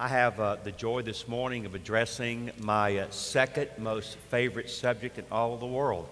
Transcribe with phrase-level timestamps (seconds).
[0.00, 5.18] I have uh, the joy this morning of addressing my uh, second most favorite subject
[5.18, 6.08] in all of the world.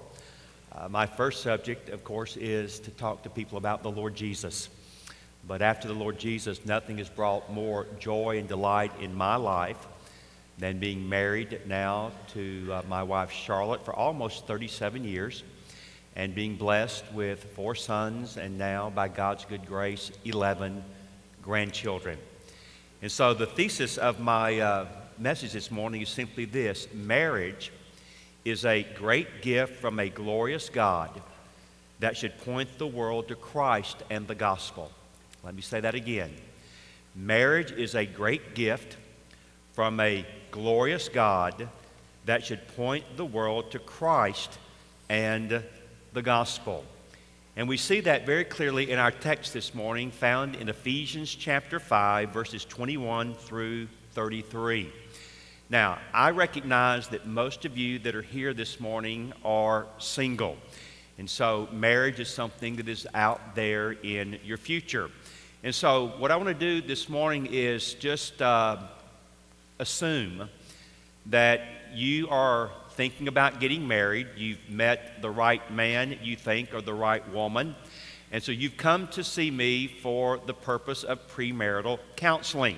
[0.73, 4.71] Uh, my first subject, of course, is to talk to people about the Lord Jesus.
[5.46, 9.87] But after the Lord Jesus, nothing has brought more joy and delight in my life
[10.59, 15.45] than being married now to uh, my wife Charlotte for almost 37 years
[16.16, 20.82] and being blessed with four sons and now, by God's good grace, 11
[21.41, 22.18] grandchildren.
[23.03, 24.86] And so the thesis of my uh,
[25.18, 27.71] message this morning is simply this marriage
[28.45, 31.11] is a great gift from a glorious God
[32.01, 34.91] that should point the world to Christ and the gospel.
[35.45, 36.33] Let me say that again.
[37.14, 38.97] Marriage is a great gift
[39.73, 41.69] from a glorious God
[42.25, 44.59] that should point the world to Christ
[45.09, 45.62] and
[46.12, 46.84] the gospel.
[47.59, 51.81] And we see that very clearly in our text this morning, found in Ephesians chapter
[51.81, 54.93] 5, verses 21 through 33.
[55.71, 60.59] Now, I recognize that most of you that are here this morning are single.
[61.17, 65.11] And so, marriage is something that is out there in your future.
[65.65, 68.77] And so, what I want to do this morning is just uh,
[69.79, 70.51] assume
[71.25, 71.63] that
[71.95, 76.94] you are thinking about getting married, you've met the right man you think or the
[76.94, 77.77] right woman,
[78.33, 82.77] and so you've come to see me for the purpose of premarital counseling.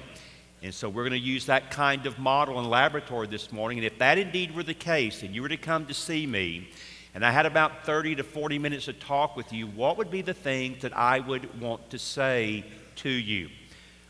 [0.62, 3.78] And so we're going to use that kind of model and laboratory this morning.
[3.78, 6.69] And if that indeed were the case, and you were to come to see me,
[7.14, 10.20] and I had about 30 to 40 minutes to talk with you, what would be
[10.20, 12.64] the things that I would want to say
[12.96, 13.48] to you?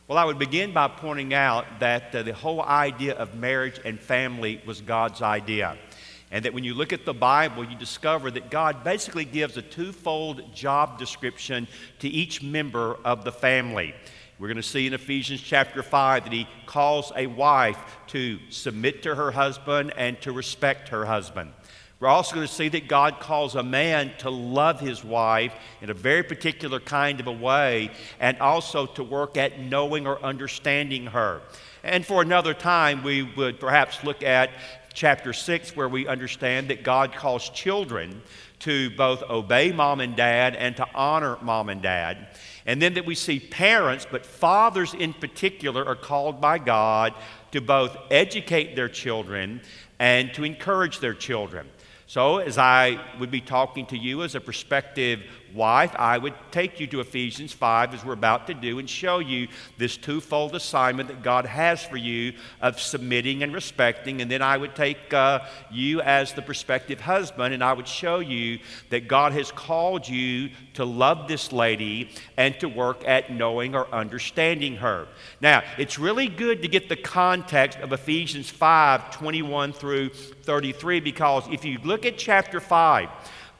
[0.08, 4.00] Well, I would begin by pointing out that uh, the whole idea of marriage and
[4.00, 5.76] family was God's idea.
[6.30, 9.62] And that when you look at the Bible, you discover that God basically gives a
[9.62, 11.66] twofold job description
[12.00, 13.94] to each member of the family.
[14.38, 19.02] We're going to see in Ephesians chapter 5 that he calls a wife to submit
[19.02, 21.52] to her husband and to respect her husband.
[22.00, 25.90] We're also going to see that God calls a man to love his wife in
[25.90, 31.06] a very particular kind of a way and also to work at knowing or understanding
[31.06, 31.40] her.
[31.82, 34.50] And for another time, we would perhaps look at
[34.98, 38.20] chapter 6, where we understand that God calls children
[38.58, 42.26] to both obey mom and dad and to honor mom and dad.
[42.66, 47.14] And then that we see parents, but fathers in particular, are called by God
[47.52, 49.60] to both educate their children
[50.00, 51.68] and to encourage their children.
[52.08, 55.22] So, as I would be talking to you as a prospective
[55.54, 59.18] wife, I would take you to Ephesians 5 as we're about to do and show
[59.18, 64.20] you this twofold assignment that God has for you of submitting and respecting.
[64.22, 68.18] And then I would take uh, you as the prospective husband and I would show
[68.18, 68.58] you
[68.90, 73.92] that God has called you to love this lady and to work at knowing or
[73.92, 75.08] understanding her.
[75.40, 81.46] Now, it's really good to get the context of Ephesians 5 21 through 33 because
[81.50, 83.08] if you look at chapter 5,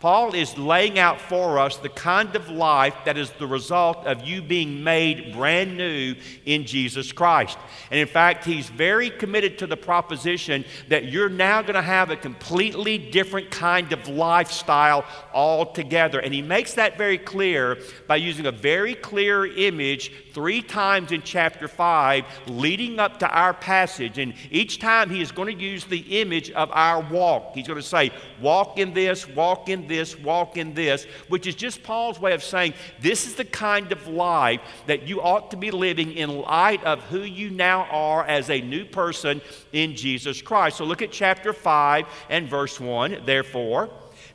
[0.01, 4.23] Paul is laying out for us the kind of life that is the result of
[4.23, 6.15] you being made brand new
[6.45, 7.59] in Jesus Christ.
[7.91, 12.11] And in fact, he's very committed to the proposition that you're now going to have
[12.11, 15.05] a completely different kind of lifestyle
[15.35, 16.21] altogether.
[16.21, 21.23] And he makes that very clear by using a very clear image three times in
[21.23, 24.19] chapter 5 leading up to our passage.
[24.19, 27.57] And each time he is going to use the image of our walk.
[27.57, 31.55] He's going to say, Walk in this, walk in this, walk in this, which is
[31.55, 35.57] just Paul's way of saying this is the kind of life that you ought to
[35.57, 39.41] be living in light of who you now are as a new person
[39.73, 40.77] in Jesus Christ.
[40.77, 43.23] So look at chapter 5 and verse 1.
[43.25, 43.91] Therefore,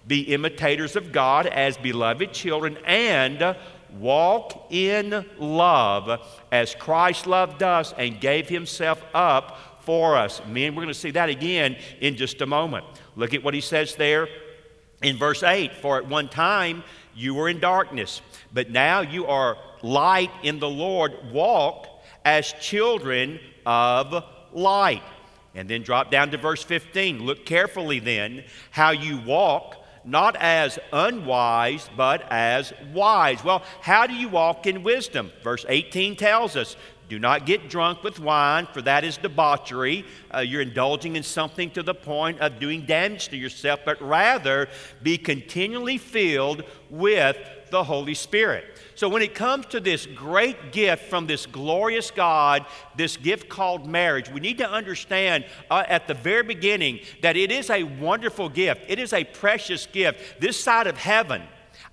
[0.06, 3.56] be imitators of God as beloved children and
[4.00, 10.42] walk in love as Christ loved us and gave himself up for us.
[10.48, 12.86] Men, we're going to see that again in just a moment.
[13.16, 14.28] Look at what he says there
[15.04, 16.84] in verse 8 For at one time
[17.16, 18.22] you were in darkness,
[18.52, 21.14] but now you are light in the Lord.
[21.32, 21.88] Walk
[22.26, 25.04] as children of light.
[25.56, 27.24] And then drop down to verse 15.
[27.24, 33.44] Look carefully then how you walk, not as unwise, but as wise.
[33.44, 35.32] Well, how do you walk in wisdom?
[35.44, 36.76] Verse 18 tells us
[37.10, 40.06] do not get drunk with wine, for that is debauchery.
[40.34, 44.68] Uh, you're indulging in something to the point of doing damage to yourself, but rather
[45.02, 47.38] be continually filled with
[47.74, 48.66] the Holy Spirit.
[48.96, 52.66] So, when it comes to this great gift from this glorious God,
[52.96, 57.52] this gift called marriage, we need to understand uh, at the very beginning that it
[57.52, 58.82] is a wonderful gift.
[58.88, 60.40] It is a precious gift.
[60.40, 61.42] This side of heaven,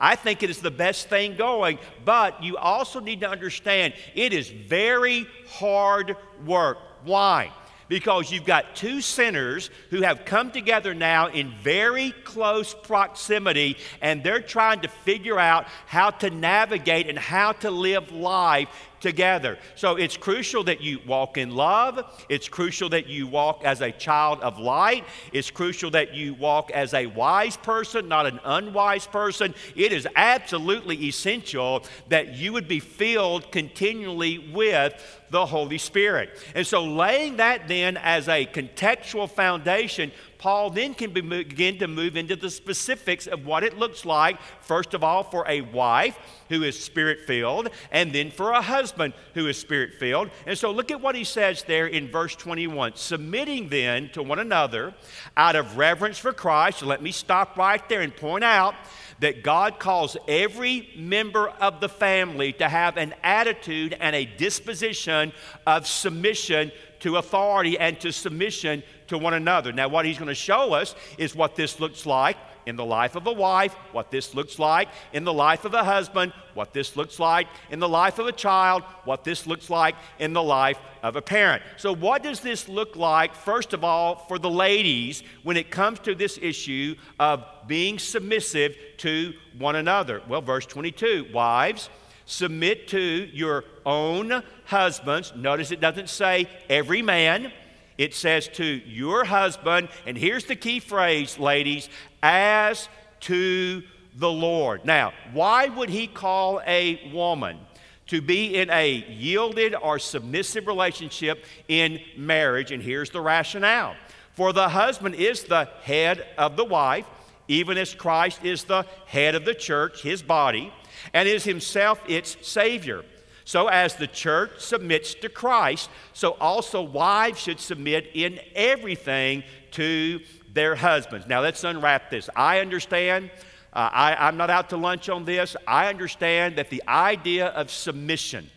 [0.00, 4.32] I think it is the best thing going, but you also need to understand it
[4.32, 6.16] is very hard
[6.46, 7.52] work Why?
[7.90, 14.22] because you've got two sinners who have come together now in very close proximity and
[14.22, 18.68] they're trying to figure out how to navigate and how to live life
[19.00, 19.58] together.
[19.74, 22.04] So it's crucial that you walk in love.
[22.28, 25.04] It's crucial that you walk as a child of light.
[25.32, 29.54] It's crucial that you walk as a wise person, not an unwise person.
[29.74, 34.94] It is absolutely essential that you would be filled continually with
[35.30, 36.30] the Holy Spirit.
[36.54, 41.86] And so, laying that then as a contextual foundation Paul then can be, begin to
[41.86, 46.18] move into the specifics of what it looks like, first of all, for a wife
[46.48, 50.30] who is spirit filled, and then for a husband who is spirit filled.
[50.46, 54.38] And so look at what he says there in verse 21 submitting then to one
[54.38, 54.94] another
[55.36, 56.82] out of reverence for Christ.
[56.82, 58.74] Let me stop right there and point out
[59.20, 65.32] that God calls every member of the family to have an attitude and a disposition
[65.66, 69.72] of submission to authority and to submission to one another.
[69.72, 73.16] Now, what he's going to show us is what this looks like in the life
[73.16, 76.96] of a wife, what this looks like in the life of a husband, what this
[76.96, 80.78] looks like in the life of a child, what this looks like in the life
[81.02, 81.62] of a parent.
[81.76, 85.98] So, what does this look like, first of all, for the ladies when it comes
[86.00, 90.22] to this issue of being submissive to one another?
[90.28, 91.88] Well, verse 22 Wives,
[92.26, 95.32] submit to your own husbands.
[95.34, 97.52] Notice it doesn't say every man,
[98.00, 101.90] it says to your husband, and here's the key phrase, ladies,
[102.22, 102.88] as
[103.20, 103.82] to
[104.16, 104.86] the Lord.
[104.86, 107.58] Now, why would he call a woman?
[108.06, 112.72] to be in a yielded or submissive relationship in marriage.
[112.72, 113.94] And here's the rationale
[114.32, 117.06] for the husband is the head of the wife,
[117.46, 120.72] even as Christ is the head of the church, his body
[121.14, 123.04] and is himself its Savior.
[123.50, 129.42] So, as the church submits to Christ, so also wives should submit in everything
[129.72, 130.20] to
[130.54, 131.26] their husbands.
[131.26, 132.30] Now, let's unwrap this.
[132.36, 133.28] I understand,
[133.72, 135.56] uh, I, I'm not out to lunch on this.
[135.66, 138.48] I understand that the idea of submission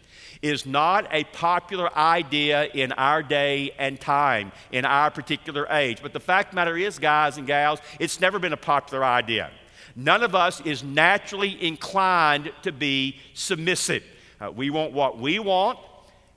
[0.44, 6.04] is not a popular idea in our day and time, in our particular age.
[6.04, 9.50] But the fact the matter is, guys and gals, it's never been a popular idea.
[9.96, 14.04] None of us is naturally inclined to be submissive.
[14.44, 15.80] Uh, we want what we want.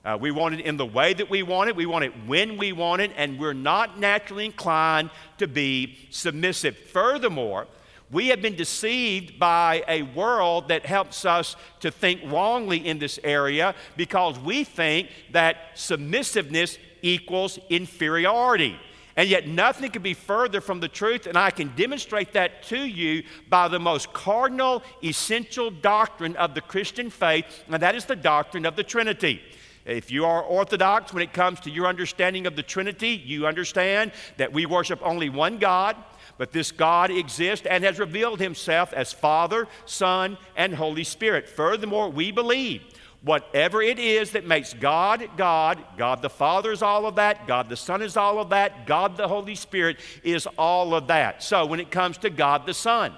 [0.05, 1.75] Uh, we want it in the way that we want it.
[1.75, 5.09] We want it when we want it, and we're not naturally inclined
[5.39, 6.77] to be submissive.
[6.77, 7.67] Furthermore,
[8.09, 13.19] we have been deceived by a world that helps us to think wrongly in this
[13.25, 18.79] area because we think that submissiveness equals inferiority.
[19.17, 22.77] And yet, nothing could be further from the truth, and I can demonstrate that to
[22.77, 28.15] you by the most cardinal, essential doctrine of the Christian faith, and that is the
[28.15, 29.41] doctrine of the Trinity.
[29.85, 34.11] If you are orthodox when it comes to your understanding of the Trinity, you understand
[34.37, 35.95] that we worship only one God,
[36.37, 41.49] but this God exists and has revealed himself as Father, Son, and Holy Spirit.
[41.49, 42.83] Furthermore, we believe
[43.27, 47.67] Whatever it is that makes God God, God the Father is all of that, God
[47.67, 51.43] the Son is all of that, God the Holy Spirit is all of that.
[51.43, 53.11] So when it comes to God the Son,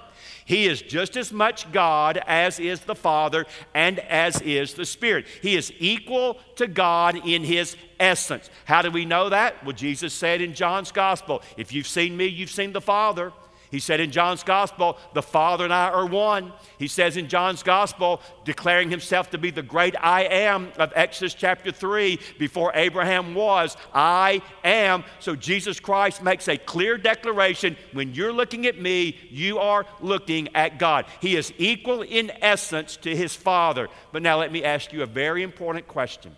[0.44, 5.26] he is just as much God as is the Father and as is the Spirit.
[5.42, 8.50] He is equal to God in his essence.
[8.64, 9.64] How do we know that?
[9.64, 13.32] Well, Jesus said in John's Gospel, If you've seen me, you've seen the Father.
[13.70, 16.52] He said in John's Gospel, the Father and I are one.
[16.78, 21.34] He says in John's Gospel, declaring himself to be the great I am of Exodus
[21.34, 25.04] chapter 3, before Abraham was, I am.
[25.20, 30.48] So Jesus Christ makes a clear declaration when you're looking at me, you are looking
[30.56, 31.06] at God.
[31.20, 33.88] He is equal in essence to his Father.
[34.10, 36.36] But now let me ask you a very important question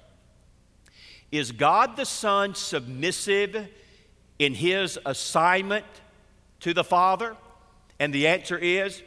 [1.31, 3.69] Is God the Son submissive
[4.39, 5.87] in his assignment?
[6.63, 7.37] To the Father?
[8.01, 9.03] And the answer is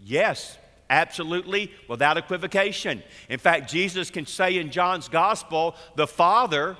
[0.00, 0.56] yes,
[0.90, 3.02] absolutely, without equivocation.
[3.28, 6.76] In fact, Jesus can say in John's Gospel, the Father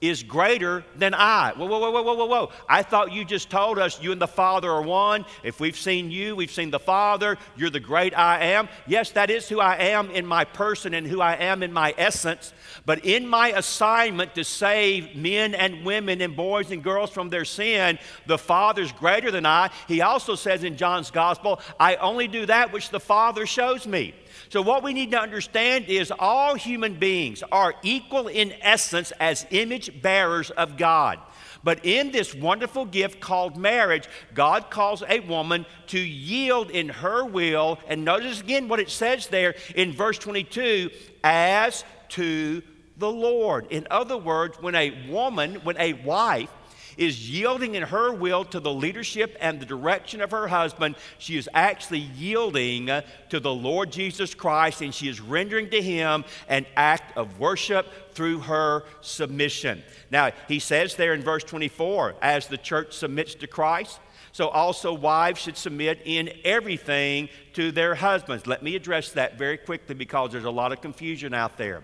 [0.00, 1.52] is greater than I.
[1.56, 2.52] Whoa, whoa, whoa, whoa, whoa, whoa.
[2.68, 5.24] I thought you just told us you and the Father are one.
[5.42, 7.38] If we've seen you, we've seen the Father.
[7.56, 8.68] You're the great I am.
[8.86, 11.94] Yes, that is who I am in my person and who I am in my
[11.96, 12.52] essence.
[12.84, 17.44] But in my assignment to save men and women and boys and girls from their
[17.44, 19.70] sin, the Father's greater than I.
[19.88, 24.14] He also says in John's Gospel, I only do that which the Father shows me.
[24.48, 29.46] So, what we need to understand is all human beings are equal in essence as
[29.50, 31.18] image bearers of God.
[31.64, 37.24] But in this wonderful gift called marriage, God calls a woman to yield in her
[37.24, 37.80] will.
[37.88, 40.90] And notice again what it says there in verse 22
[41.24, 42.62] as to
[42.96, 43.66] the Lord.
[43.70, 46.50] In other words, when a woman, when a wife
[46.96, 51.36] is yielding in her will to the leadership and the direction of her husband, she
[51.36, 52.86] is actually yielding
[53.28, 58.14] to the Lord Jesus Christ and she is rendering to him an act of worship
[58.14, 59.82] through her submission.
[60.10, 64.00] Now, he says there in verse 24, as the church submits to Christ,
[64.36, 68.46] so also wives should submit in everything to their husbands.
[68.46, 71.82] Let me address that very quickly because there's a lot of confusion out there.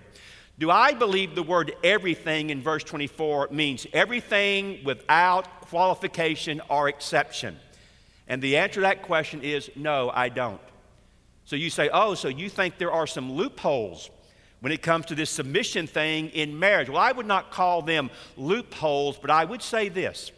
[0.59, 7.56] Do I believe the word everything in verse 24 means everything without qualification or exception?
[8.28, 10.61] And the answer to that question is no, I don't.
[11.47, 14.11] So you say, oh, so you think there are some loopholes
[14.61, 16.90] when it comes to this submission thing in marriage?
[16.90, 20.32] Well, I would not call them loopholes, but I would say this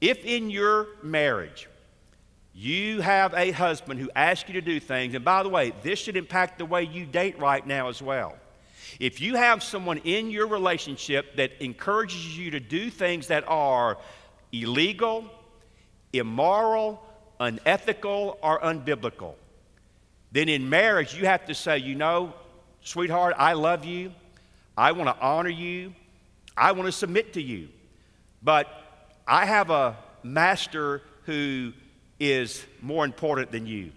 [0.00, 1.68] if in your marriage
[2.54, 5.98] you have a husband who asks you to do things, and by the way, this
[5.98, 8.36] should impact the way you date right now as well.
[8.98, 13.98] If you have someone in your relationship that encourages you to do things that are
[14.50, 15.24] illegal,
[16.12, 17.00] immoral,
[17.38, 19.34] unethical, or unbiblical,
[20.32, 22.32] then in marriage you have to say, you know,
[22.82, 24.12] sweetheart, I love you.
[24.76, 25.94] I want to honor you.
[26.56, 27.68] I want to submit to you.
[28.42, 28.68] But
[29.28, 31.74] I have a master who
[32.18, 33.92] is more important than you.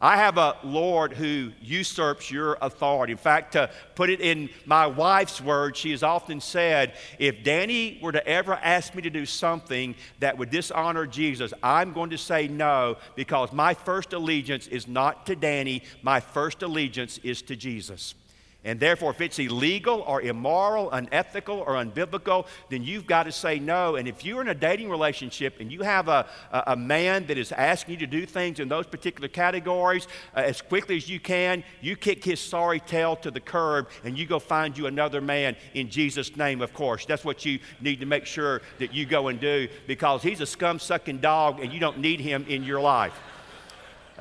[0.00, 3.10] I have a Lord who usurps your authority.
[3.10, 7.98] In fact, to put it in my wife's words, she has often said, if Danny
[8.00, 12.18] were to ever ask me to do something that would dishonor Jesus, I'm going to
[12.18, 17.56] say no because my first allegiance is not to Danny, my first allegiance is to
[17.56, 18.14] Jesus.
[18.62, 23.58] And therefore, if it's illegal or immoral, unethical or unbiblical, then you've got to say
[23.58, 23.96] no.
[23.96, 27.38] And if you're in a dating relationship and you have a, a, a man that
[27.38, 31.18] is asking you to do things in those particular categories uh, as quickly as you
[31.18, 35.22] can, you kick his sorry tail to the curb and you go find you another
[35.22, 37.06] man in Jesus' name, of course.
[37.06, 40.46] That's what you need to make sure that you go and do because he's a
[40.46, 43.18] scum sucking dog and you don't need him in your life.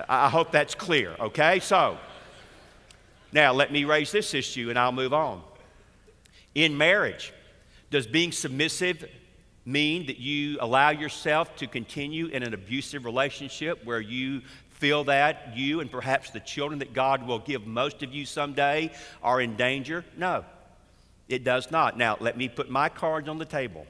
[0.07, 1.59] I hope that's clear, okay?
[1.59, 1.97] So,
[3.31, 5.41] now, let me raise this issue and I'll move on.
[6.55, 7.31] In marriage,
[7.91, 9.07] does being submissive
[9.65, 15.55] mean that you allow yourself to continue in an abusive relationship where you feel that
[15.55, 19.55] you and perhaps the children that God will give most of you someday are in
[19.55, 20.05] danger?
[20.17, 20.43] No,
[21.27, 21.97] it does not.
[21.97, 23.85] Now, let me put my cards on the table.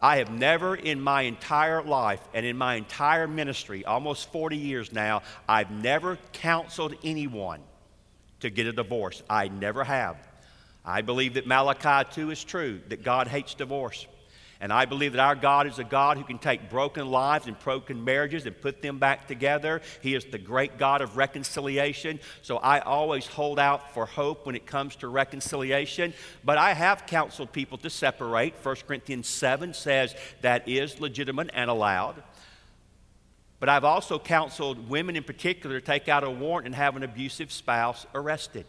[0.00, 4.92] I have never in my entire life and in my entire ministry, almost 40 years
[4.92, 7.60] now, I've never counseled anyone
[8.44, 9.22] to get a divorce.
[9.28, 10.16] I never have.
[10.84, 14.06] I believe that Malachi 2 is true, that God hates divorce.
[14.60, 17.58] And I believe that our God is a God who can take broken lives and
[17.58, 19.80] broken marriages and put them back together.
[20.02, 22.20] He is the great God of reconciliation.
[22.42, 26.12] So I always hold out for hope when it comes to reconciliation.
[26.44, 28.54] But I have counseled people to separate.
[28.62, 32.22] 1 Corinthians 7 says that is legitimate and allowed.
[33.60, 37.02] But I've also counseled women in particular to take out a warrant and have an
[37.02, 38.66] abusive spouse arrested.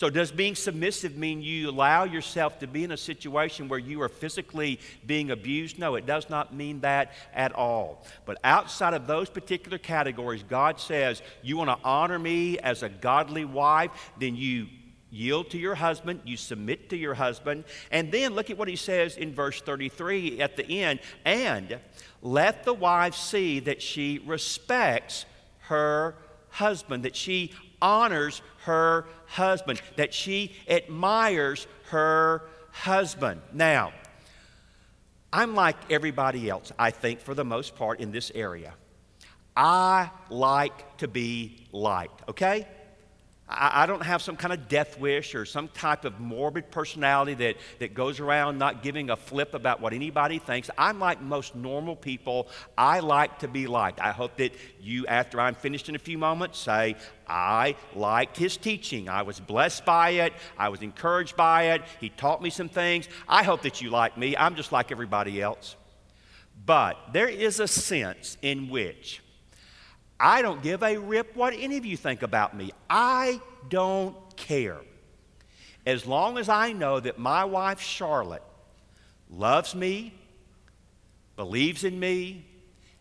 [0.00, 4.00] So, does being submissive mean you allow yourself to be in a situation where you
[4.00, 5.78] are physically being abused?
[5.78, 8.02] No, it does not mean that at all.
[8.24, 12.88] But outside of those particular categories, God says, You want to honor me as a
[12.88, 14.68] godly wife, then you
[15.10, 17.64] yield to your husband, you submit to your husband.
[17.90, 21.78] And then look at what he says in verse 33 at the end and
[22.22, 25.24] let the wife see that she respects
[25.60, 26.16] her
[26.50, 27.52] husband, that she
[27.82, 33.40] honors her husband, that she admires her husband.
[33.52, 33.92] Now,
[35.32, 38.74] I'm like everybody else, I think, for the most part, in this area.
[39.56, 42.66] I like to be liked, okay?
[43.50, 47.34] I, I don't have some kind of death wish or some type of morbid personality
[47.34, 50.70] that, that goes around not giving a flip about what anybody thinks.
[50.78, 52.48] I'm like most normal people.
[52.78, 54.00] I like to be liked.
[54.00, 58.56] I hope that you, after I'm finished in a few moments, say, I liked his
[58.56, 59.08] teaching.
[59.08, 60.32] I was blessed by it.
[60.56, 61.82] I was encouraged by it.
[62.00, 63.08] He taught me some things.
[63.28, 64.36] I hope that you like me.
[64.36, 65.76] I'm just like everybody else.
[66.64, 69.22] But there is a sense in which
[70.20, 72.72] I don't give a rip what any of you think about me.
[72.90, 74.78] I don't care.
[75.86, 78.42] As long as I know that my wife, Charlotte,
[79.30, 80.12] loves me,
[81.36, 82.44] believes in me,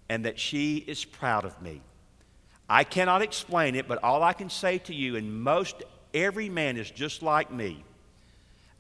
[0.07, 1.81] and that she is proud of me.
[2.69, 5.83] I cannot explain it, but all I can say to you, and most
[6.13, 7.83] every man is just like me,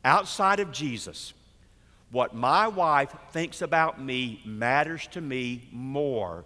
[0.05, 1.33] outside of Jesus,
[2.11, 6.45] what my wife thinks about me matters to me more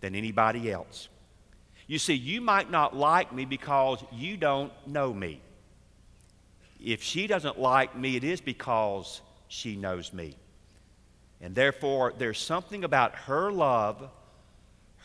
[0.00, 1.08] than anybody else.
[1.88, 5.40] You see, you might not like me because you don't know me.
[6.80, 10.36] if she doesn't like me, it is because she knows me.
[11.40, 14.08] And therefore, there's something about her love,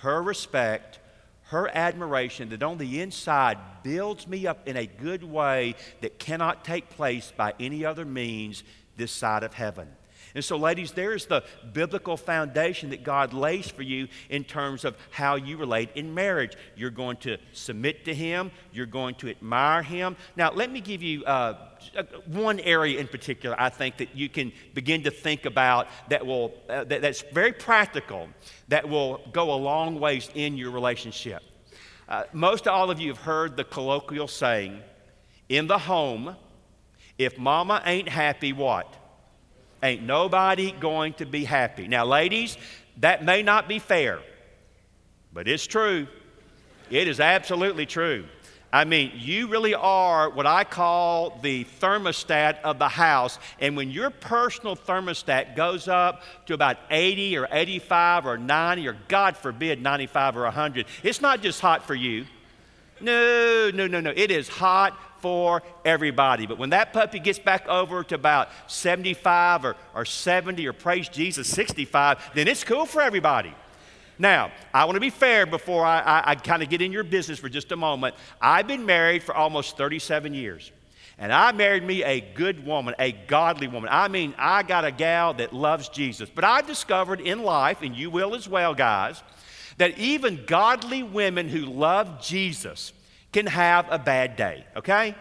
[0.01, 0.99] her respect,
[1.43, 6.63] her admiration that on the inside builds me up in a good way that cannot
[6.63, 8.63] take place by any other means
[8.97, 9.87] this side of heaven.
[10.35, 14.97] And so, ladies, there's the biblical foundation that God lays for you in terms of
[15.11, 16.57] how you relate in marriage.
[16.75, 20.15] You're going to submit to Him, you're going to admire Him.
[20.35, 21.69] Now, let me give you uh,
[22.25, 26.53] one area in particular I think that you can begin to think about that will,
[26.67, 28.27] uh, that, that's very practical,
[28.69, 31.43] that will go a long ways in your relationship.
[32.09, 34.81] Uh, most all of you have heard the colloquial saying,
[35.47, 36.35] in the home,
[37.17, 39.02] if mama ain't happy, what?
[39.83, 41.89] Ain't nobody going to be happy.
[41.89, 42.57] Now, ladies,
[42.97, 44.21] that may not be fair,
[45.33, 46.07] but it's true.
[46.89, 48.25] It is absolutely true.
[48.71, 53.37] I mean, you really are what I call the thermostat of the house.
[53.59, 58.97] And when your personal thermostat goes up to about 80 or 85 or 90 or,
[59.09, 62.25] God forbid, 95 or 100, it's not just hot for you.
[62.99, 64.13] No, no, no, no.
[64.15, 66.45] It is hot for everybody.
[66.45, 71.07] But when that puppy gets back over to about 75 or, or 70 or praise
[71.07, 73.53] Jesus, 65, then it's cool for everybody.
[74.19, 77.05] Now, I want to be fair before I, I, I kind of get in your
[77.05, 78.15] business for just a moment.
[78.41, 80.73] I've been married for almost 37 years.
[81.17, 83.89] And I married me a good woman, a godly woman.
[83.93, 86.29] I mean, I got a gal that loves Jesus.
[86.29, 89.23] But I've discovered in life, and you will as well, guys,
[89.77, 92.91] that even godly women who love Jesus
[93.33, 95.15] can have a bad day, okay?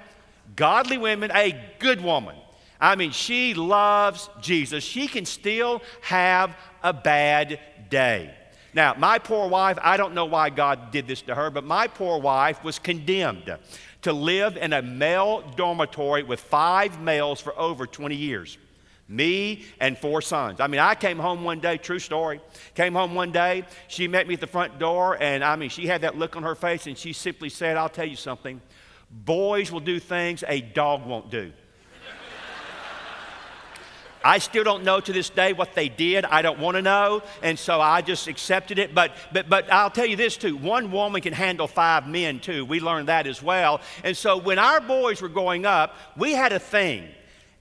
[0.55, 2.37] Godly women, a good woman.
[2.81, 4.85] I mean, she loves Jesus.
[4.85, 8.35] She can still have a bad day.
[8.75, 11.87] Now, my poor wife, I don't know why God did this to her, but my
[11.87, 13.57] poor wife was condemned
[14.03, 18.59] to live in a male dormitory with five males for over 20 years
[19.13, 20.61] me and four sons.
[20.61, 22.41] I mean, I came home one day, true story.
[22.75, 25.87] Came home one day, she met me at the front door, and I mean, she
[25.87, 28.61] had that look on her face, and she simply said, I'll tell you something.
[29.11, 31.53] Boys will do things a dog won't do.
[34.25, 36.25] I still don't know to this day what they did.
[36.25, 37.23] I don't want to know.
[37.43, 38.95] And so I just accepted it.
[38.95, 42.65] But, but, but I'll tell you this too one woman can handle five men too.
[42.65, 43.83] We learned that as well.
[44.03, 47.07] And so when our boys were growing up, we had a thing.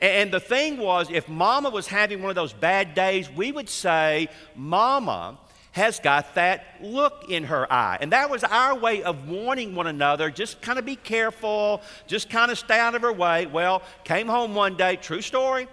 [0.02, 3.70] And the thing was, if mama was having one of those bad days, we would
[3.70, 5.38] say, Mama
[5.74, 8.00] has got that look in her eye.
[8.02, 12.30] And that was our way of warning one another just kind of be careful, just
[12.30, 13.46] kind of stay out of her way.
[13.46, 15.68] Well, came home one day, true story.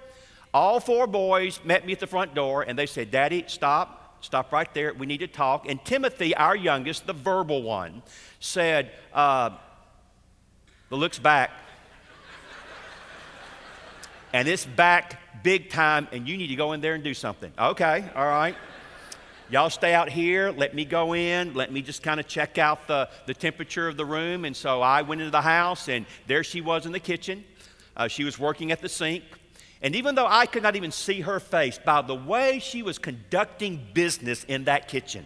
[0.53, 4.53] All four boys met me at the front door and they said, Daddy, stop, stop
[4.53, 4.93] right there.
[4.93, 5.69] We need to talk.
[5.69, 8.03] And Timothy, our youngest, the verbal one,
[8.41, 9.51] said, uh,
[10.91, 11.51] the looks back
[14.33, 17.53] and it's back big time, and you need to go in there and do something.
[17.59, 18.55] Okay, all right.
[19.51, 20.51] Y'all stay out here.
[20.51, 21.55] Let me go in.
[21.55, 24.45] Let me just kind of check out the, the temperature of the room.
[24.45, 27.45] And so I went into the house, and there she was in the kitchen.
[27.97, 29.25] Uh, she was working at the sink.
[29.81, 32.99] And even though I could not even see her face, by the way she was
[32.99, 35.25] conducting business in that kitchen,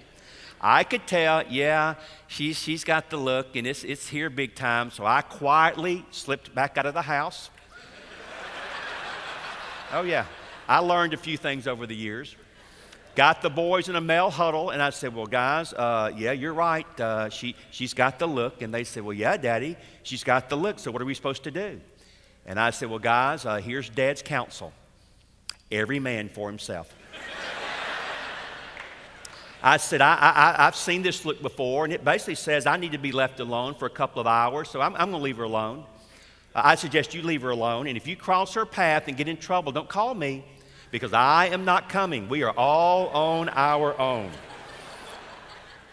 [0.61, 1.97] I could tell, yeah,
[2.29, 4.93] she's, she's got the look, and it's, it's here big time.
[4.93, 7.51] So I quietly slipped back out of the house.
[9.93, 10.25] Oh, yeah.
[10.67, 12.35] I learned a few things over the years.
[13.15, 16.55] Got the boys in a male huddle, and I said, Well, guys, uh, yeah, you're
[16.55, 16.87] right.
[16.99, 18.63] Uh, she, she's got the look.
[18.63, 20.79] And they said, Well, yeah, Daddy, she's got the look.
[20.79, 21.79] So what are we supposed to do?
[22.47, 24.73] And I said, Well, guys, uh, here's Dad's counsel
[25.71, 26.91] every man for himself.
[29.63, 32.93] I said, I, I, I've seen this look before, and it basically says I need
[32.93, 35.37] to be left alone for a couple of hours, so I'm, I'm going to leave
[35.37, 35.85] her alone.
[36.55, 37.87] I suggest you leave her alone.
[37.87, 40.45] And if you cross her path and get in trouble, don't call me
[40.91, 42.29] because I am not coming.
[42.29, 44.31] We are all on our own.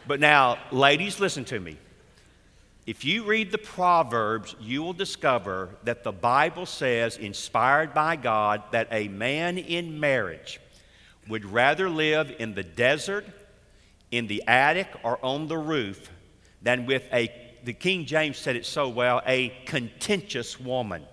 [0.06, 1.78] But now, ladies, listen to me.
[2.86, 8.64] If you read the Proverbs, you will discover that the Bible says, inspired by God,
[8.72, 10.60] that a man in marriage
[11.28, 13.26] would rather live in the desert,
[14.10, 16.10] in the attic, or on the roof
[16.64, 17.32] than with a
[17.64, 21.04] the King James said it so well a contentious woman.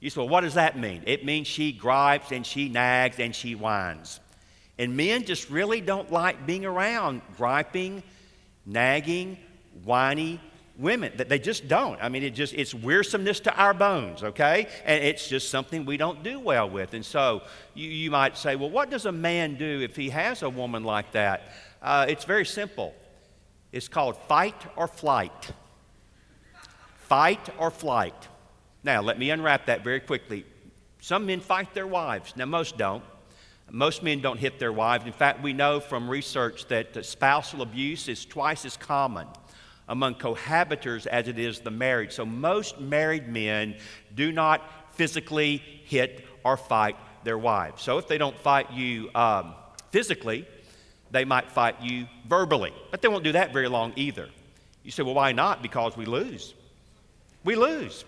[0.00, 1.02] You say, well, what does that mean?
[1.06, 4.20] It means she gripes and she nags and she whines.
[4.78, 8.02] And men just really don't like being around griping,
[8.66, 9.38] nagging,
[9.84, 10.40] whiny
[10.76, 11.12] women.
[11.16, 12.02] They just don't.
[12.02, 14.68] I mean, it just it's wearysomeness to our bones, okay?
[14.84, 16.94] And it's just something we don't do well with.
[16.94, 17.42] And so
[17.74, 20.84] you, you might say, well, what does a man do if he has a woman
[20.84, 21.52] like that?
[21.80, 22.94] Uh, it's very simple.
[23.72, 25.52] It's called fight or flight
[27.08, 28.28] fight or flight.
[28.82, 30.44] Now, let me unwrap that very quickly.
[31.00, 32.34] Some men fight their wives.
[32.36, 33.04] Now, most don't.
[33.70, 35.06] Most men don't hit their wives.
[35.06, 39.26] In fact, we know from research that spousal abuse is twice as common
[39.88, 42.12] among cohabitors as it is the married.
[42.12, 43.76] So, most married men
[44.14, 47.82] do not physically hit or fight their wives.
[47.82, 49.54] So, if they don't fight you um,
[49.90, 50.46] physically,
[51.10, 52.72] they might fight you verbally.
[52.90, 54.28] But they won't do that very long either.
[54.82, 55.62] You say, well, why not?
[55.62, 56.54] Because we lose.
[57.44, 58.04] We lose.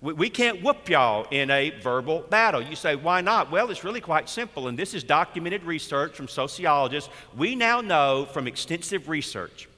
[0.00, 2.62] We, we can't whoop y'all in a verbal battle.
[2.62, 3.50] You say, why not?
[3.50, 7.10] Well, it's really quite simple, and this is documented research from sociologists.
[7.36, 9.68] We now know from extensive research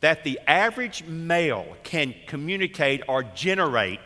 [0.00, 4.00] that the average male can communicate or generate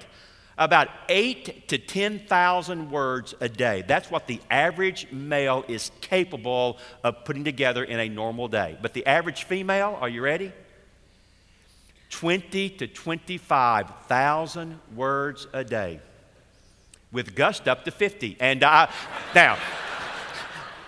[0.58, 3.84] about eight to 10,000 words a day.
[3.86, 8.78] That's what the average male is capable of putting together in a normal day.
[8.80, 10.52] But the average female, are you ready?
[12.12, 15.98] 20 to 25,000 words a day,
[17.10, 18.36] with gust up to 50.
[18.38, 18.88] And I,
[19.34, 19.58] now,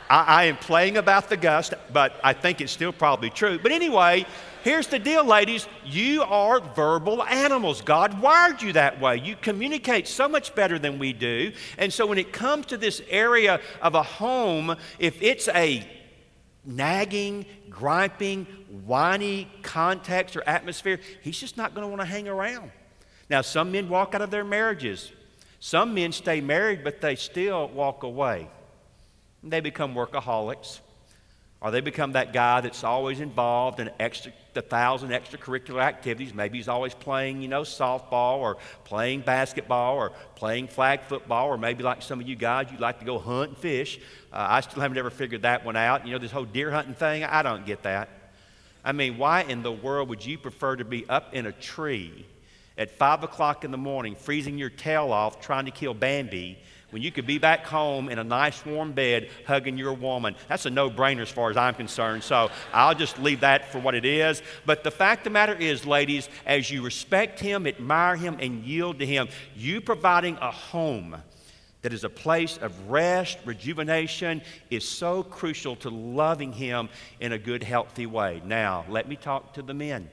[0.08, 3.58] I, I am playing about the gust, but I think it's still probably true.
[3.58, 4.26] But anyway,
[4.62, 5.66] here's the deal, ladies.
[5.84, 7.80] You are verbal animals.
[7.80, 9.16] God wired you that way.
[9.16, 11.52] You communicate so much better than we do.
[11.78, 15.88] And so when it comes to this area of a home, if it's a
[16.66, 18.44] nagging, griping,
[18.86, 22.70] whiny context or atmosphere, he's just not going to want to hang around.
[23.28, 25.10] Now, some men walk out of their marriages.
[25.58, 28.48] Some men stay married, but they still walk away.
[29.42, 30.80] They become workaholics.
[31.64, 36.34] Or they become that guy that's always involved in extra, the thousand extracurricular activities.
[36.34, 41.56] Maybe he's always playing, you know, softball or playing basketball or playing flag football, or
[41.56, 43.98] maybe like some of you guys, you like to go hunt and fish.
[44.30, 46.06] Uh, I still haven't ever figured that one out.
[46.06, 48.10] You know, this whole deer hunting thing, I don't get that.
[48.84, 52.26] I mean, why in the world would you prefer to be up in a tree
[52.76, 56.58] at 5 o'clock in the morning, freezing your tail off, trying to kill Bambi,
[56.94, 60.36] when you could be back home in a nice warm bed hugging your woman.
[60.46, 62.22] That's a no brainer as far as I'm concerned.
[62.22, 64.42] So I'll just leave that for what it is.
[64.64, 68.64] But the fact of the matter is, ladies, as you respect him, admire him, and
[68.64, 69.26] yield to him,
[69.56, 71.16] you providing a home
[71.82, 77.38] that is a place of rest, rejuvenation, is so crucial to loving him in a
[77.38, 78.40] good, healthy way.
[78.44, 80.08] Now, let me talk to the men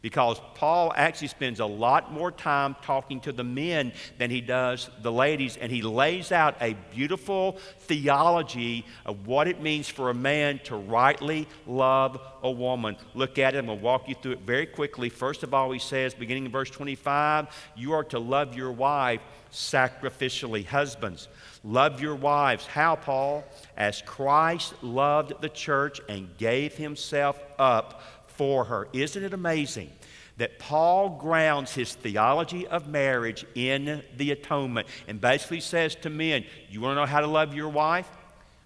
[0.00, 4.90] because Paul actually spends a lot more time talking to the men than he does
[5.02, 10.14] the ladies, and he lays out a beautiful theology of what it means for a
[10.14, 12.96] man to rightly love a woman.
[13.14, 15.08] Look at it, I'm going to walk you through it very quickly.
[15.08, 19.20] First of all, he says, beginning in verse 25, you are to love your wife
[19.50, 20.64] sacrificially.
[20.64, 21.28] Husbands,
[21.64, 22.66] love your wives.
[22.66, 23.44] How, Paul?
[23.76, 28.02] As Christ loved the church and gave himself up
[28.38, 28.88] for her.
[28.94, 29.90] Isn't it amazing
[30.38, 36.44] that Paul grounds his theology of marriage in the atonement and basically says to men,
[36.70, 38.08] You want to know how to love your wife?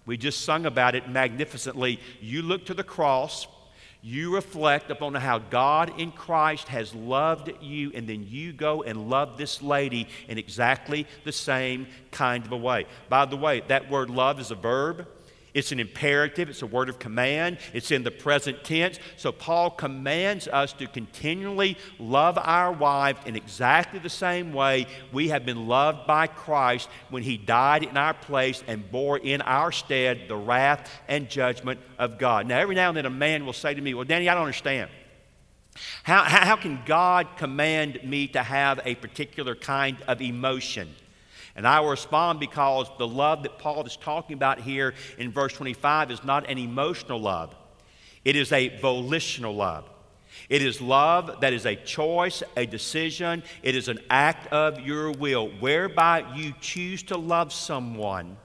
[0.05, 1.99] We just sung about it magnificently.
[2.21, 3.47] You look to the cross,
[4.03, 9.09] you reflect upon how God in Christ has loved you, and then you go and
[9.09, 12.87] love this lady in exactly the same kind of a way.
[13.09, 15.07] By the way, that word love is a verb.
[15.55, 18.99] It's an imperative, it's a word of command, it's in the present tense.
[19.17, 25.29] So Paul commands us to continually love our wives in exactly the same way we
[25.29, 29.73] have been loved by Christ when he died in our place and bore in our
[29.73, 32.47] stead the wrath and judgment of God.
[32.47, 34.45] Now, every now and then a man will say to me, Well, Danny, I don't
[34.45, 34.91] understand.
[36.03, 40.95] How, how, can God command me to have a particular kind of emotion?
[41.55, 45.53] And I will respond because the love that Paul is talking about here in verse
[45.53, 47.55] 25 is not an emotional love,
[48.25, 49.89] it is a volitional love.
[50.49, 55.13] It is love that is a choice, a decision, it is an act of your
[55.13, 58.39] will, whereby you choose to love someone,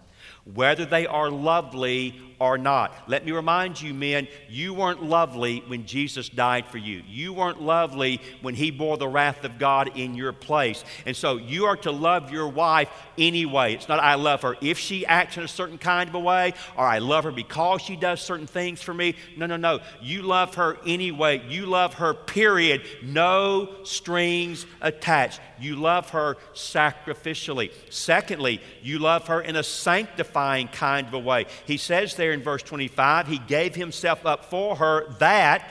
[0.53, 2.93] whether they are lovely or not.
[3.07, 7.01] Let me remind you, men, you weren't lovely when Jesus died for you.
[7.07, 10.83] You weren't lovely when he bore the wrath of God in your place.
[11.05, 13.73] And so you are to love your wife anyway.
[13.73, 16.53] It's not I love her if she acts in a certain kind of a way,
[16.77, 19.15] or I love her because she does certain things for me.
[19.35, 19.79] No, no, no.
[20.01, 21.41] You love her anyway.
[21.47, 22.83] You love her, period.
[23.03, 25.39] No strings attached.
[25.59, 27.71] You love her sacrificially.
[27.89, 31.47] Secondly, you love her in a sanctifying kind of a way.
[31.65, 35.65] He says there, there in verse 25, he gave himself up for her that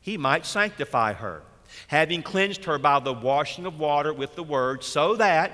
[0.00, 1.42] he might sanctify her,
[1.88, 5.52] having cleansed her by the washing of water with the word, so that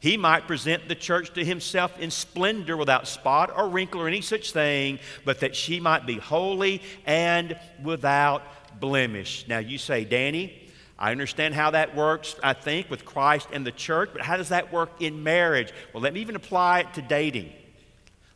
[0.00, 4.22] he might present the church to himself in splendor without spot or wrinkle or any
[4.22, 8.42] such thing, but that she might be holy and without
[8.80, 9.44] blemish.
[9.48, 13.72] Now you say, Danny, I understand how that works, I think, with Christ and the
[13.72, 15.74] church, but how does that work in marriage?
[15.92, 17.52] Well, let me even apply it to dating.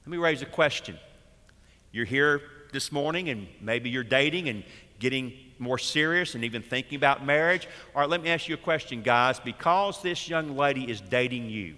[0.06, 0.96] Let me raise a question.
[1.96, 4.64] You're here this morning and maybe you're dating and
[4.98, 7.66] getting more serious and even thinking about marriage.
[7.94, 9.40] All right, let me ask you a question, guys.
[9.40, 11.76] Because this young lady is dating you,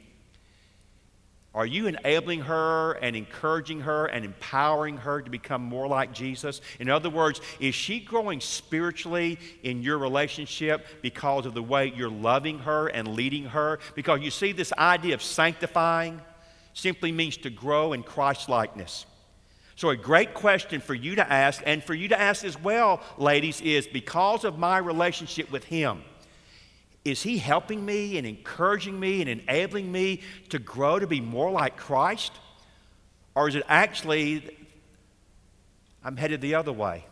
[1.55, 6.63] are you enabling her and encouraging her and empowering her to become more like Jesus?
[6.81, 12.11] In other words, is she growing spiritually in your relationship because of the way you're
[12.11, 13.79] loving her and leading her?
[13.95, 16.21] Because you see, this idea of sanctifying
[16.75, 19.07] simply means to grow in Christ likeness.
[19.79, 23.01] So, a great question for you to ask, and for you to ask as well,
[23.17, 26.03] ladies, is because of my relationship with Him,
[27.05, 31.53] is He helping me and encouraging me and enabling me to grow to be more
[31.53, 32.33] like Christ?
[33.37, 34.51] Or is it actually
[36.03, 37.05] I'm headed the other way?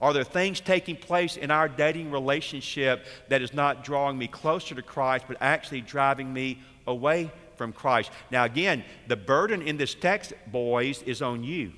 [0.00, 4.74] Are there things taking place in our dating relationship that is not drawing me closer
[4.74, 8.10] to Christ, but actually driving me away from Christ.
[8.30, 11.72] Now, again, the burden in this text, boys, is on you.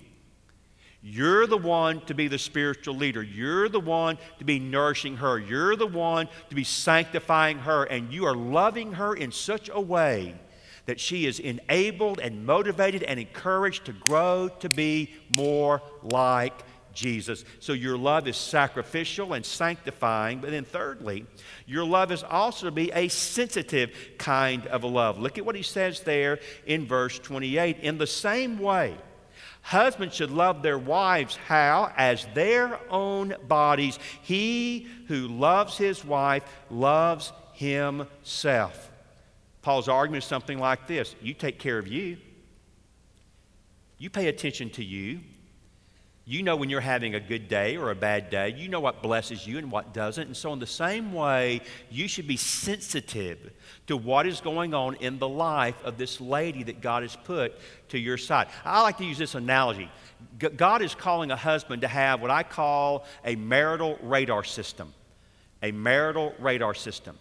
[1.00, 3.22] You're the one to be the spiritual leader.
[3.22, 5.38] You're the one to be nourishing her.
[5.38, 7.84] You're the one to be sanctifying her.
[7.84, 10.34] And you are loving her in such a way
[10.86, 16.52] that she is enabled and motivated and encouraged to grow to be more like
[16.98, 17.44] Jesus.
[17.60, 20.40] So your love is sacrificial and sanctifying.
[20.40, 21.26] But then, thirdly,
[21.64, 25.18] your love is also to be a sensitive kind of a love.
[25.18, 27.78] Look at what he says there in verse 28.
[27.78, 28.96] In the same way,
[29.62, 31.92] husbands should love their wives how?
[31.96, 33.98] As their own bodies.
[34.22, 38.90] He who loves his wife loves himself.
[39.62, 42.16] Paul's argument is something like this You take care of you,
[43.98, 45.20] you pay attention to you.
[46.28, 48.50] You know when you're having a good day or a bad day.
[48.54, 50.26] You know what blesses you and what doesn't.
[50.26, 53.50] And so, in the same way, you should be sensitive
[53.86, 57.54] to what is going on in the life of this lady that God has put
[57.88, 58.48] to your side.
[58.62, 59.90] I like to use this analogy.
[60.38, 64.92] God is calling a husband to have what I call a marital radar system.
[65.62, 67.18] A marital radar system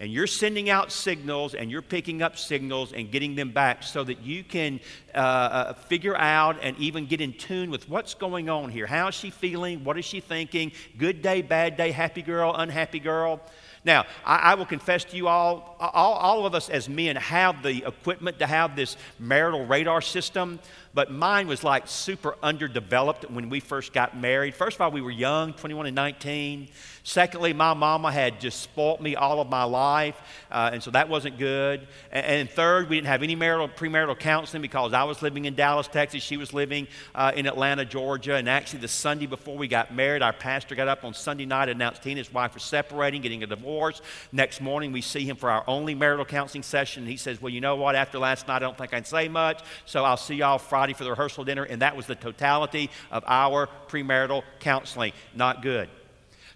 [0.00, 4.02] and you're sending out signals and you're picking up signals and getting them back so
[4.02, 4.80] that you can
[5.14, 8.86] uh, uh, figure out and even get in tune with what's going on here.
[8.86, 9.84] How is she feeling?
[9.84, 10.72] What is she thinking?
[10.96, 13.42] Good day, bad day, happy girl, unhappy girl.
[13.84, 17.62] Now, I, I, will confess to you all, all, all of us as men have
[17.62, 20.60] the equipment to have this marital radar system,
[20.92, 24.54] but mine was like super underdeveloped when we first got married.
[24.54, 26.68] First of all, we were young, 21 and 19.
[27.02, 31.08] Secondly, my mama had just spoilt me all of my life, uh, and so that
[31.08, 31.86] wasn't good.
[32.12, 35.54] And, and, third, we didn't have any marital, premarital counseling because I was living in
[35.54, 36.22] Dallas, Texas.
[36.22, 38.34] She was living uh, in Atlanta, Georgia.
[38.34, 41.68] And actually, the Sunday before we got married, our pastor got up on Sunday night
[41.68, 44.02] and announced he and his wife were separating, getting a divorce.
[44.30, 47.06] Next morning, we see him for our only marital counseling session.
[47.06, 47.94] He says, Well, you know what?
[47.94, 50.92] After last night, I don't think I can say much, so I'll see y'all Friday
[50.92, 51.62] for the rehearsal dinner.
[51.62, 55.12] And that was the totality of our premarital counseling.
[55.34, 55.88] Not good.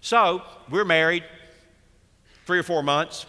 [0.05, 1.23] So we're married
[2.45, 3.25] three or four months.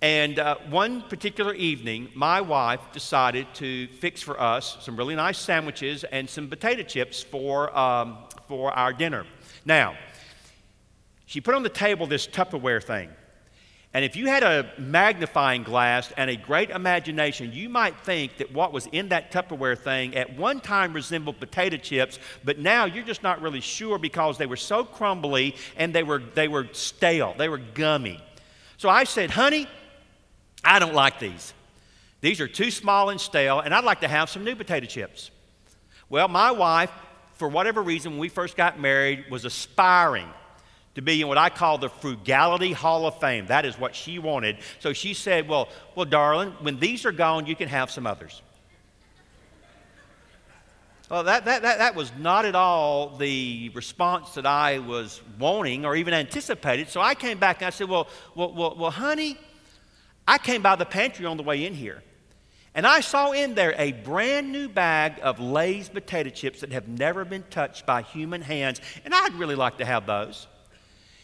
[0.00, 5.36] And uh, one particular evening, my wife decided to fix for us some really nice
[5.36, 8.16] sandwiches and some potato chips for, um,
[8.46, 9.26] for our dinner.
[9.66, 9.98] Now,
[11.26, 13.10] she put on the table this Tupperware thing.
[13.94, 18.52] And if you had a magnifying glass and a great imagination, you might think that
[18.52, 23.04] what was in that Tupperware thing at one time resembled potato chips, but now you're
[23.04, 27.34] just not really sure because they were so crumbly and they were, they were stale,
[27.38, 28.22] they were gummy.
[28.76, 29.66] So I said, honey,
[30.62, 31.54] I don't like these.
[32.20, 35.30] These are too small and stale, and I'd like to have some new potato chips.
[36.10, 36.90] Well, my wife,
[37.34, 40.28] for whatever reason, when we first got married, was aspiring
[40.98, 43.46] to be in what I call the Frugality Hall of Fame.
[43.46, 44.56] That is what she wanted.
[44.80, 48.42] So she said, Well, well, darling, when these are gone, you can have some others.
[51.08, 55.86] Well, that, that, that, that was not at all the response that I was wanting
[55.86, 56.88] or even anticipated.
[56.88, 59.38] So I came back and I said, Well, well, well, well honey,
[60.26, 62.02] I came by the pantry on the way in here.
[62.74, 66.88] And I saw in there a brand new bag of Lay's potato chips that have
[66.88, 68.80] never been touched by human hands.
[69.04, 70.48] And I'd really like to have those.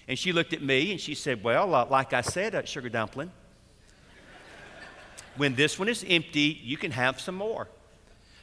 [0.06, 2.88] And she looked at me and she said, Well, uh, like I said, uh, sugar
[2.88, 3.30] dumpling,
[5.36, 7.68] when this one is empty, you can have some more.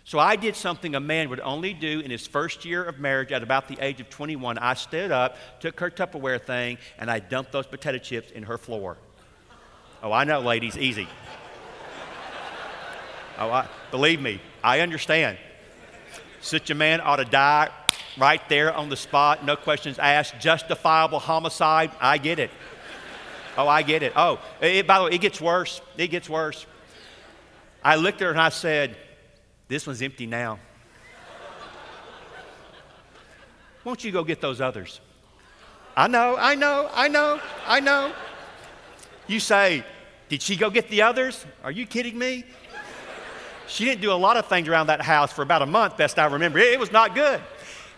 [0.03, 3.31] So I did something a man would only do in his first year of marriage
[3.31, 4.57] at about the age of 21.
[4.57, 8.57] I stood up, took her Tupperware thing, and I dumped those potato chips in her
[8.57, 8.97] floor.
[10.01, 11.07] Oh, I know, ladies, easy.
[13.37, 15.37] Oh, I, believe me, I understand.
[16.41, 17.69] Such a man ought to die
[18.17, 21.91] right there on the spot, no questions asked, justifiable homicide.
[21.99, 22.51] I get it.
[23.57, 24.13] Oh, I get it.
[24.15, 25.81] Oh, it, by the way, it gets worse.
[25.97, 26.65] It gets worse.
[27.83, 28.95] I looked at her and I said,
[29.67, 30.59] This one's empty now.
[33.83, 35.01] Won't you go get those others?
[35.95, 38.13] I know, I know, I know, I know.
[39.27, 39.83] You say,
[40.29, 41.45] Did she go get the others?
[41.63, 42.45] Are you kidding me?
[43.67, 46.19] She didn't do a lot of things around that house for about a month, best
[46.19, 46.59] I remember.
[46.59, 47.39] It was not good.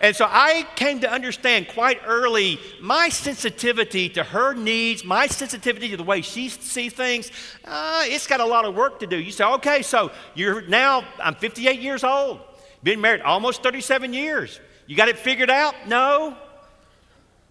[0.04, 5.88] And so I came to understand quite early my sensitivity to her needs, my sensitivity
[5.92, 7.32] to the way she sees things.
[7.64, 9.18] Uh, it's got a lot of work to do.
[9.18, 12.42] You say, okay, so you're now, I'm 58 years old,
[12.84, 14.60] been married almost 37 years.
[14.88, 15.74] You got it figured out?
[15.88, 16.36] No.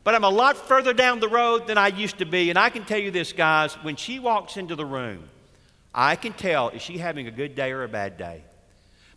[0.05, 2.51] But I'm a lot further down the road than I used to be.
[2.51, 5.25] And I can tell you this, guys, when she walks into the room,
[5.95, 8.43] I can tell is she having a good day or a bad day.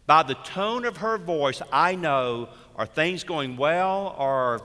[0.08, 4.62] By the tone of her voice, I know are things going well or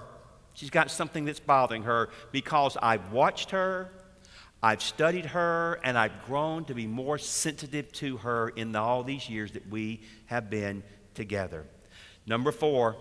[0.54, 3.90] she's got something that's bothering her because I've watched her,
[4.62, 9.28] I've studied her, and I've grown to be more sensitive to her in all these
[9.28, 10.82] years that we have been
[11.14, 11.66] together.
[12.26, 12.96] Number four,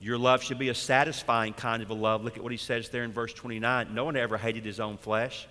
[0.00, 2.24] your love should be a satisfying kind of a love.
[2.24, 3.94] Look at what he says there in verse 29.
[3.94, 5.46] No one ever hated his own flesh,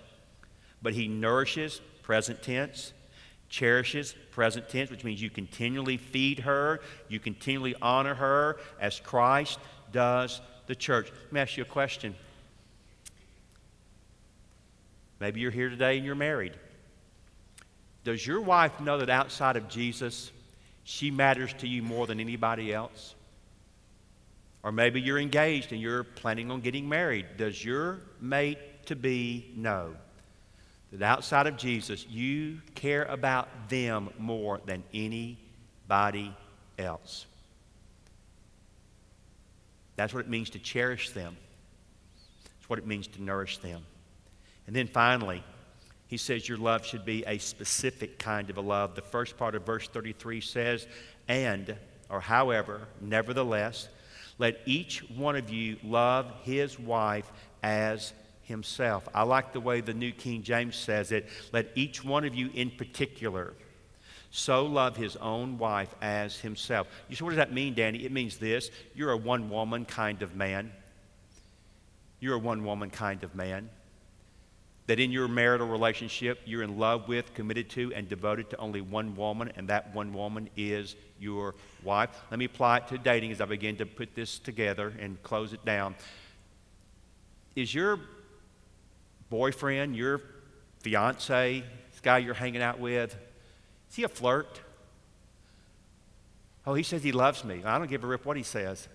[0.82, 2.92] but he nourishes, present tense,
[3.52, 9.58] cherishes, present tense, which means you continually feed her, you continually honor her as Christ
[9.92, 11.12] does the church.
[11.24, 12.14] Let me ask you a question.
[15.20, 16.54] Maybe you're here today and you're married.
[18.04, 20.32] Does your wife know that outside of Jesus,
[20.82, 23.14] she matters to you more than anybody else?
[24.62, 27.26] Or maybe you're engaged and you're planning on getting married.
[27.36, 29.94] Does your mate to be know
[30.92, 36.34] that outside of Jesus, you care about them more than anybody
[36.78, 37.26] else.
[39.96, 41.36] That's what it means to cherish them.
[42.58, 43.84] It's what it means to nourish them.
[44.66, 45.42] And then finally,
[46.08, 48.94] he says your love should be a specific kind of a love.
[48.94, 50.86] The first part of verse 33 says,
[51.26, 51.74] and,
[52.10, 53.88] or however, nevertheless,
[54.38, 57.30] let each one of you love his wife
[57.62, 58.12] as
[58.44, 59.08] himself.
[59.14, 61.28] I like the way the New King James says it.
[61.52, 63.54] Let each one of you in particular
[64.34, 66.88] so love his own wife as himself.
[67.08, 68.04] You say, what does that mean, Danny?
[68.04, 70.72] It means this you're a one woman kind of man.
[72.18, 73.68] You're a one woman kind of man.
[74.86, 78.80] That in your marital relationship, you're in love with, committed to, and devoted to only
[78.80, 82.10] one woman, and that one woman is your wife.
[82.30, 85.52] Let me apply it to dating as I begin to put this together and close
[85.52, 85.94] it down.
[87.54, 88.00] Is your
[89.32, 90.20] boyfriend, your
[90.80, 93.16] fiance, this guy you're hanging out with,
[93.88, 94.60] is he a flirt?
[96.66, 97.62] Oh, he says he loves me.
[97.64, 98.86] I don't give a rip what he says.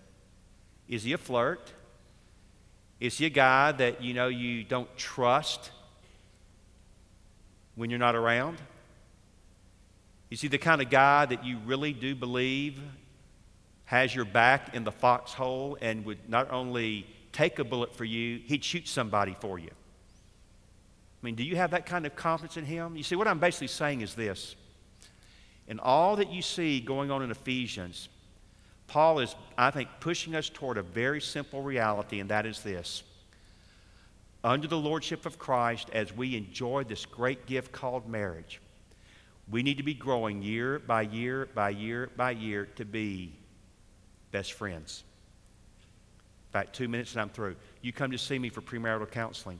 [0.88, 1.74] Is he a flirt?
[3.00, 5.72] Is he a guy that you know you don't trust
[7.74, 8.60] when you're not around?
[10.30, 12.80] Is he the kind of guy that you really do believe
[13.86, 18.40] has your back in the foxhole and would not only take a bullet for you,
[18.46, 19.72] he'd shoot somebody for you?
[21.22, 22.96] I mean, do you have that kind of confidence in Him?
[22.96, 24.56] You see, what I'm basically saying is this.
[25.68, 28.08] In all that you see going on in Ephesians,
[28.88, 33.04] Paul is, I think, pushing us toward a very simple reality, and that is this.
[34.44, 38.62] Under the lordship of Christ, as we enjoy this great gift called marriage,
[39.50, 43.34] we need to be growing year by year by year by year to be
[44.32, 45.04] best friends.
[46.50, 47.56] In fact, two minutes and I'm through.
[47.82, 49.60] You come to see me for premarital counseling.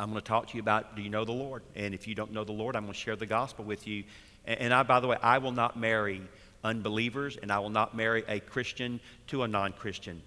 [0.00, 1.62] I'm going to talk to you about do you know the Lord?
[1.76, 4.04] And if you don't know the Lord, I'm going to share the gospel with you.
[4.46, 6.22] And I, by the way, I will not marry
[6.64, 10.22] unbelievers and I will not marry a Christian to a non Christian.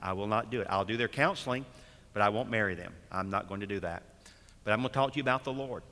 [0.00, 0.68] I will not do it.
[0.70, 1.66] I'll do their counseling,
[2.12, 2.92] but I won't marry them.
[3.10, 4.04] I'm not going to do that.
[4.62, 5.82] But I'm going to talk to you about the Lord.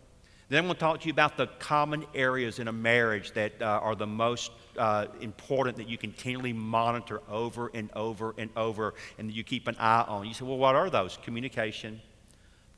[0.49, 3.61] Then I'm going to talk to you about the common areas in a marriage that
[3.61, 8.95] uh, are the most uh, important that you continually monitor over and over and over
[9.19, 10.29] and that you keep an eye on.
[10.29, 11.19] You say, well, what are those?
[11.25, 12.01] Communication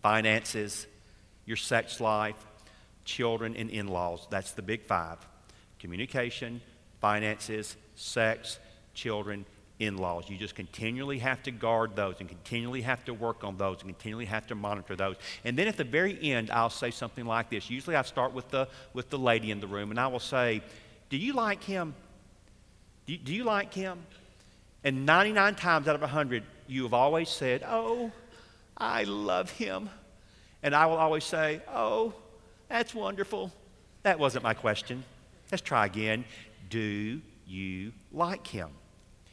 [0.06, 0.86] finances,
[1.46, 2.36] your sex life,
[3.04, 4.24] children, and in laws.
[4.30, 5.18] That's the big five
[5.80, 6.60] communication,
[7.00, 8.60] finances, sex,
[8.94, 9.44] children,
[9.80, 10.30] in laws.
[10.30, 13.90] You just continually have to guard those and continually have to work on those and
[13.90, 15.16] continually have to monitor those.
[15.44, 17.68] And then at the very end, I'll say something like this.
[17.68, 20.62] Usually I start with the, with the lady in the room and I will say,
[21.10, 21.96] Do you like him?
[23.06, 23.98] Do you, do you like him?
[24.84, 28.12] And 99 times out of 100, you have always said, Oh,
[28.76, 29.88] I love him.
[30.62, 32.14] And I will always say, Oh,
[32.68, 33.52] that's wonderful.
[34.02, 35.04] That wasn't my question.
[35.50, 36.24] Let's try again.
[36.68, 38.70] Do you like him?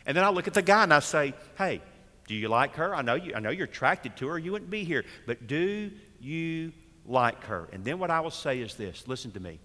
[0.05, 1.81] And then I'll look at the guy and I say, Hey,
[2.27, 2.95] do you like her?
[2.95, 4.39] I know, you, I know you're attracted to her.
[4.39, 5.03] You wouldn't be here.
[5.25, 6.71] But do you
[7.05, 7.67] like her?
[7.73, 9.59] And then what I will say is this listen to me.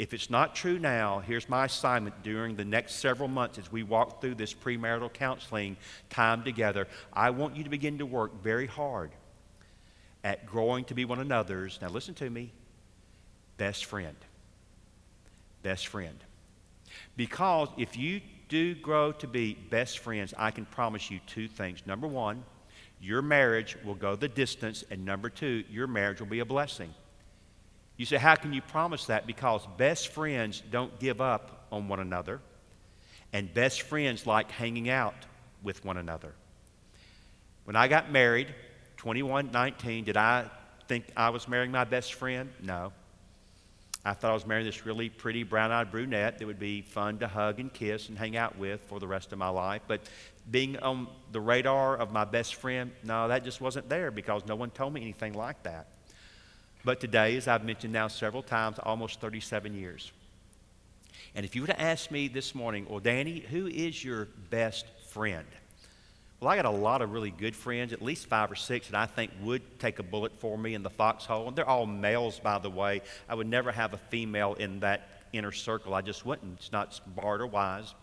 [0.00, 3.82] If it's not true now, here's my assignment during the next several months as we
[3.82, 5.76] walk through this premarital counseling
[6.08, 6.88] time together.
[7.12, 9.10] I want you to begin to work very hard
[10.24, 12.50] at growing to be one another's, now listen to me,
[13.58, 14.16] best friend.
[15.62, 16.16] Best friend.
[17.18, 21.82] Because if you do grow to be best friends, I can promise you two things.
[21.84, 22.42] Number one,
[23.02, 26.94] your marriage will go the distance, and number two, your marriage will be a blessing.
[28.00, 29.26] You say, How can you promise that?
[29.26, 32.40] Because best friends don't give up on one another,
[33.30, 35.12] and best friends like hanging out
[35.62, 36.32] with one another.
[37.64, 38.54] When I got married,
[38.96, 40.46] 21, 19, did I
[40.88, 42.48] think I was marrying my best friend?
[42.62, 42.92] No.
[44.02, 47.18] I thought I was marrying this really pretty brown eyed brunette that would be fun
[47.18, 49.82] to hug and kiss and hang out with for the rest of my life.
[49.86, 50.00] But
[50.50, 54.56] being on the radar of my best friend, no, that just wasn't there because no
[54.56, 55.86] one told me anything like that.
[56.84, 60.12] But today, as I've mentioned now several times, almost 37 years.
[61.34, 64.86] And if you were to ask me this morning, well, Danny, who is your best
[65.08, 65.46] friend?
[66.40, 68.96] Well, I got a lot of really good friends, at least five or six, that
[68.98, 71.48] I think would take a bullet for me in the foxhole.
[71.48, 73.02] And they're all males, by the way.
[73.28, 75.92] I would never have a female in that inner circle.
[75.92, 76.58] I just wouldn't.
[76.58, 77.94] It's not smart or wise.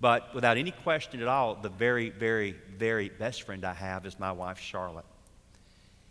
[0.00, 4.18] But without any question at all, the very, very, very best friend I have is
[4.18, 5.04] my wife, Charlotte.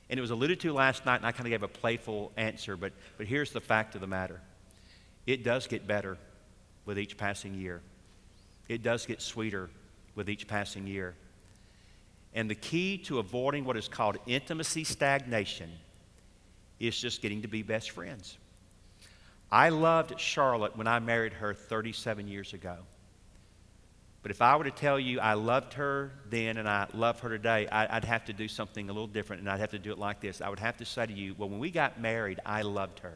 [0.10, 2.76] And it was alluded to last night, and I kind of gave a playful answer,
[2.76, 4.41] but, but here's the fact of the matter
[5.28, 6.18] it does get better
[6.86, 7.82] with each passing year,
[8.68, 9.70] it does get sweeter
[10.16, 11.16] with each passing year.
[12.34, 15.72] And the key to avoiding what is called intimacy stagnation
[16.80, 18.38] is just getting to be best friends.
[19.51, 22.78] I loved Charlotte when I married her 37 years ago.
[24.22, 27.30] But if I were to tell you I loved her then and I love her
[27.30, 29.98] today, I'd have to do something a little different and I'd have to do it
[29.98, 30.42] like this.
[30.42, 33.14] I would have to say to you, well, when we got married, I loved her.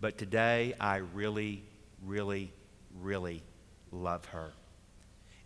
[0.00, 1.62] But today, I really,
[2.06, 2.52] really,
[3.00, 3.42] really
[3.90, 4.52] love her.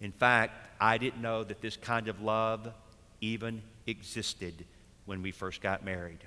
[0.01, 2.73] In fact, I didn't know that this kind of love
[3.21, 4.65] even existed
[5.07, 6.19] when we first got married.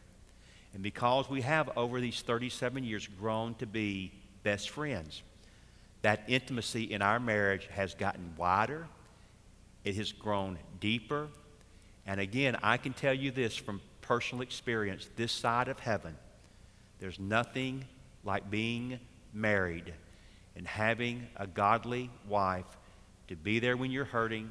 [0.74, 4.12] And because we have, over these 37 years, grown to be
[4.44, 5.22] best friends,
[6.08, 8.88] that intimacy in our marriage has gotten wider,
[9.84, 11.28] it has grown deeper.
[12.06, 16.16] And again, I can tell you this from personal experience this side of heaven,
[17.02, 17.84] there's nothing
[18.24, 19.02] like being
[19.34, 19.94] married
[20.56, 22.78] and having a godly wife
[23.28, 24.50] to be there when you're hurting,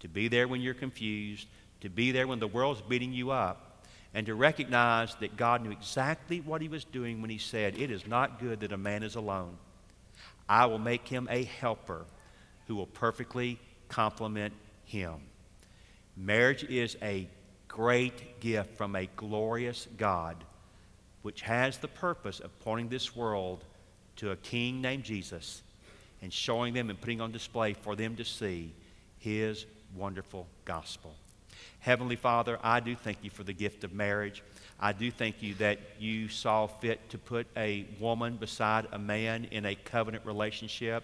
[0.00, 1.46] to be there when you're confused,
[1.80, 3.84] to be there when the world's beating you up,
[4.14, 7.92] and to recognize that God knew exactly what He was doing when He said, It
[7.92, 9.58] is not good that a man is alone.
[10.48, 12.06] I will make him a helper
[12.66, 15.14] who will perfectly complement him.
[16.16, 17.28] Marriage is a
[17.68, 20.36] great gift from a glorious God,
[21.22, 23.64] which has the purpose of pointing this world
[24.16, 25.62] to a king named Jesus
[26.22, 28.72] and showing them and putting on display for them to see
[29.18, 31.14] His wonderful gospel.
[31.80, 34.42] Heavenly Father, I do thank you for the gift of marriage.
[34.80, 39.48] I do thank you that you saw fit to put a woman beside a man
[39.50, 41.02] in a covenant relationship.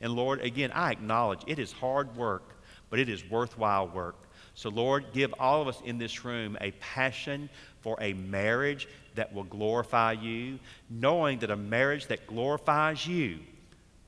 [0.00, 2.42] And Lord, again, I acknowledge it is hard work,
[2.90, 4.16] but it is worthwhile work.
[4.54, 7.48] So, Lord, give all of us in this room a passion
[7.80, 10.58] for a marriage that will glorify you,
[10.90, 13.38] knowing that a marriage that glorifies you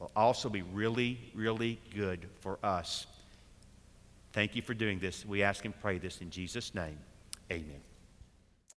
[0.00, 3.06] will also be really, really good for us.
[4.32, 5.24] Thank you for doing this.
[5.24, 6.98] We ask and pray this in Jesus' name.
[7.50, 7.93] Amen.